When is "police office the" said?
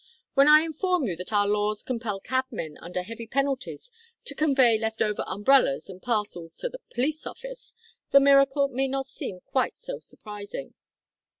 6.91-8.19